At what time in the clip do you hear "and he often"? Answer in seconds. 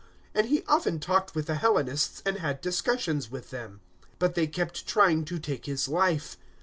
0.33-0.99